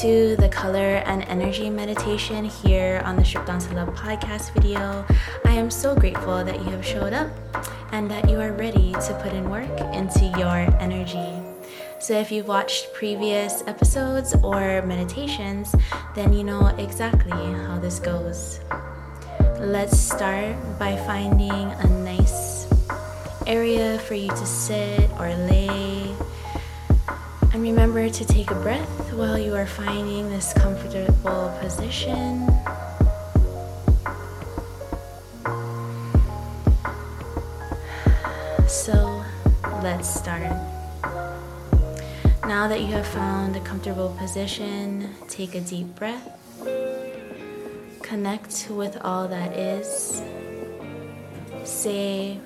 [0.00, 5.04] to the color and energy meditation here on the Strip Down to Love podcast video.
[5.44, 7.28] I am so grateful that you have showed up
[7.92, 11.32] and that you are ready to put in work into your energy.
[11.98, 15.74] So, if you've watched previous episodes or meditations,
[16.14, 18.60] then you know exactly how this goes.
[19.58, 22.66] Let's start by finding a nice
[23.46, 26.14] area for you to sit or lay
[27.52, 32.49] and remember to take a breath while you are finding this comfortable position.
[39.82, 40.42] Let's start.
[42.44, 46.36] Now that you have found a comfortable position, take a deep breath.
[48.02, 50.20] Connect with all that is.
[51.64, 52.38] Say,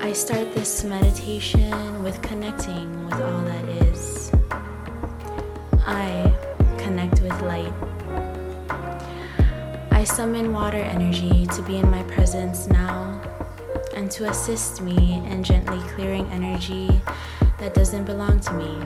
[0.00, 4.32] I start this meditation with connecting with all that is.
[5.86, 6.34] I
[6.78, 7.72] connect with light.
[9.92, 13.33] I summon water energy to be in my presence now
[13.94, 17.00] and to assist me in gently clearing energy
[17.58, 18.78] that doesn't belong to me.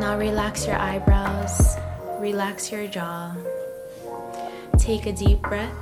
[0.00, 1.76] Now relax your eyebrows,
[2.18, 3.36] relax your jaw.
[4.78, 5.74] Take a deep breath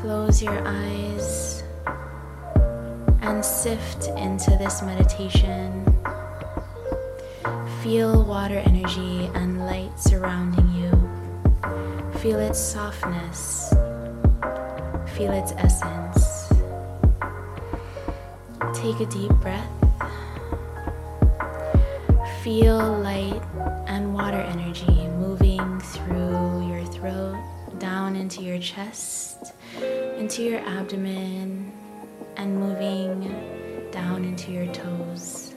[0.00, 1.62] close your eyes
[3.20, 5.84] and sift into this meditation.
[7.82, 12.20] Feel water energy and light surrounding you.
[12.20, 13.74] Feel its softness.
[15.18, 16.48] Feel its essence.
[18.72, 19.68] Take a deep breath.
[22.42, 23.42] Feel light
[23.86, 27.36] and water energy moving through your throat,
[27.78, 29.52] down into your chest
[30.18, 31.72] into your abdomen
[32.36, 35.47] and moving down into your toes.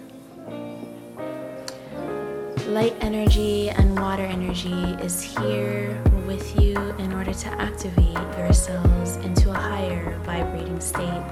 [2.72, 9.50] Light energy and water energy is here with you in order to activate yourselves into
[9.50, 11.26] a higher vibrating state.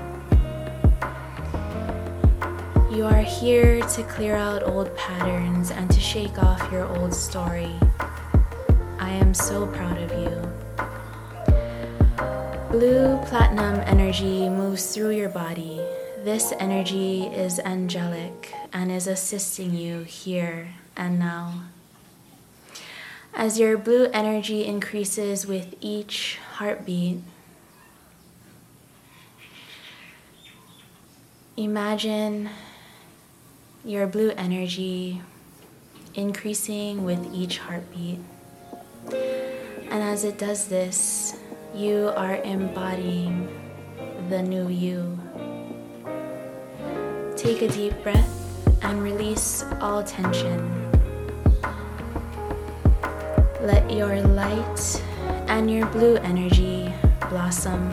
[2.92, 7.72] You are here to clear out old patterns and to shake off your old story.
[9.00, 10.36] I am so proud of you.
[12.70, 15.80] Blue platinum energy moves through your body.
[16.26, 20.68] This energy is angelic and is assisting you here
[21.00, 21.64] and now.
[23.34, 27.22] As your blue energy increases with each heartbeat,
[31.56, 32.50] imagine
[33.86, 35.22] your blue energy
[36.16, 38.20] increasing with each heartbeat.
[39.10, 41.36] And as it does this,
[41.74, 43.48] you are embodying
[44.30, 45.18] the new you.
[47.38, 48.39] Take a deep breath
[48.82, 50.60] and release all tension.
[53.62, 55.04] Let your light
[55.48, 56.94] and your blue energy
[57.30, 57.92] blossom.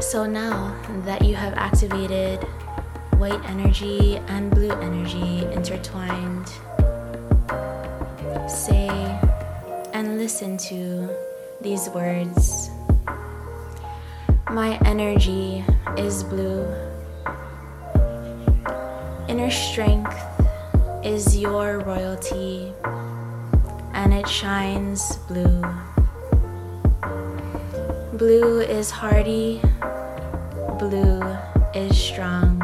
[0.00, 0.74] So now
[1.04, 2.42] that you have activated
[3.18, 6.48] white energy and blue energy intertwined,
[8.48, 8.88] say,
[9.92, 11.08] and listen to
[11.60, 12.70] these words.
[14.50, 15.64] My energy
[15.96, 16.89] is blue.
[19.40, 20.20] Inner strength
[21.02, 22.74] is your royalty,
[23.94, 25.64] and it shines blue.
[28.20, 29.62] Blue is hardy,
[30.78, 31.22] blue
[31.72, 32.60] is strong.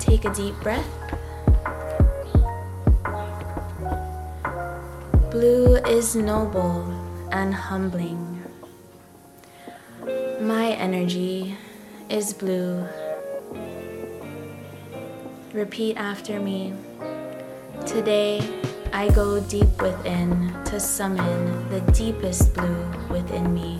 [0.00, 0.90] Take a deep breath
[5.30, 6.82] Blue is noble
[7.30, 8.42] and humbling.
[10.40, 11.56] My energy
[12.10, 12.88] is blue.
[15.56, 16.74] Repeat after me.
[17.86, 18.46] Today,
[18.92, 23.78] I go deep within to summon the deepest blue within me.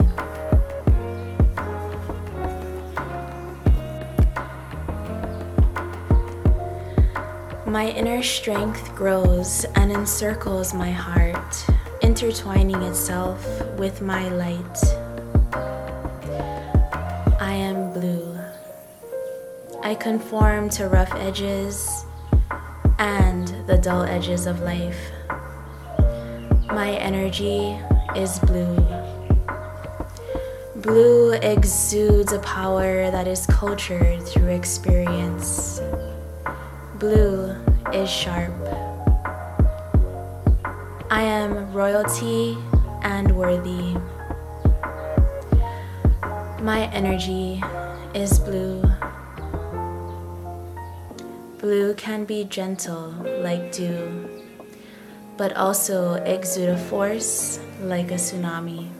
[7.66, 11.66] My inner strength grows and encircles my heart,
[12.00, 13.46] intertwining itself
[13.76, 15.05] with my light.
[19.86, 22.04] I conform to rough edges
[22.98, 24.98] and the dull edges of life.
[26.66, 27.78] My energy
[28.16, 28.74] is blue.
[30.74, 35.80] Blue exudes a power that is cultured through experience.
[36.98, 37.54] Blue
[37.92, 38.50] is sharp.
[41.12, 42.58] I am royalty
[43.02, 43.96] and worthy.
[46.60, 47.62] My energy
[48.14, 48.85] is blue.
[51.58, 54.28] Blue can be gentle like dew,
[55.38, 58.90] but also exude a force like a tsunami.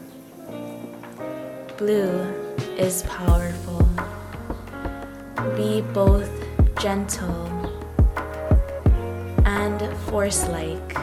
[1.77, 2.09] Blue
[2.75, 3.87] is powerful.
[5.55, 6.31] Be both
[6.81, 7.45] gentle
[9.45, 10.97] and force like,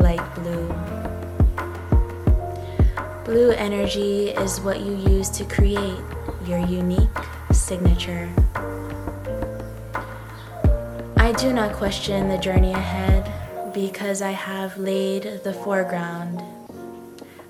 [0.00, 0.72] like blue.
[3.26, 6.00] Blue energy is what you use to create
[6.46, 7.18] your unique
[7.52, 8.32] signature.
[11.30, 16.42] I do not question the journey ahead because I have laid the foreground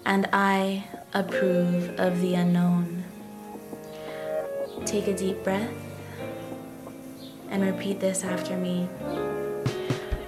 [0.05, 0.85] and I
[1.15, 3.05] approve of the unknown.
[4.85, 5.73] Take a deep breath
[7.49, 8.87] and repeat this after me.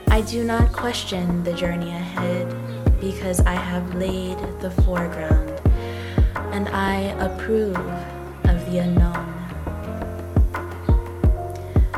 [0.09, 2.49] I do not question the journey ahead
[3.03, 5.61] because I have laid the foreground
[6.55, 7.77] and I approve
[8.45, 9.32] of the unknown.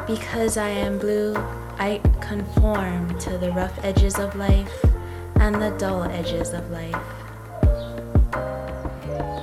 [0.07, 1.35] Because I am blue,
[1.79, 4.85] I conform to the rough edges of life
[5.37, 6.95] and the dull edges of life.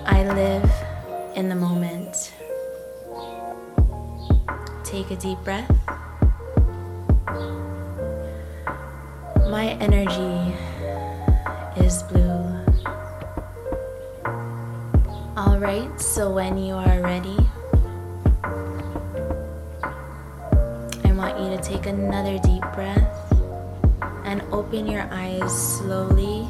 [0.05, 0.71] I live
[1.35, 2.31] in the moment.
[4.83, 5.71] Take a deep breath.
[9.49, 10.55] My energy
[11.83, 12.45] is blue.
[15.35, 17.37] Alright, so when you are ready,
[21.41, 23.33] you to take another deep breath
[24.25, 26.47] and open your eyes slowly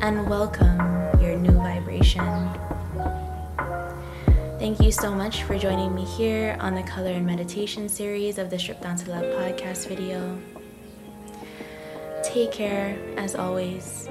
[0.00, 0.78] and welcome
[1.20, 2.24] your new vibration.
[4.58, 8.48] Thank you so much for joining me here on the Color and Meditation series of
[8.48, 10.38] the Strip Down to Love podcast video.
[12.22, 14.08] Take care as always.